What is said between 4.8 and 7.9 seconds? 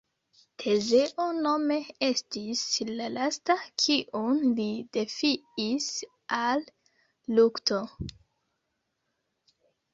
defiis al lukto.